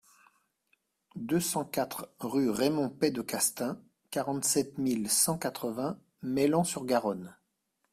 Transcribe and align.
deux 1.15 1.39
cent 1.39 1.63
quatre 1.63 2.09
rue 2.17 2.49
Raymond 2.49 2.89
Peydecastaing, 2.89 3.77
quarante-sept 4.09 4.79
mille 4.79 5.07
cent 5.11 5.37
quatre-vingts 5.37 5.99
Meilhan-sur-Garonne 6.23 7.37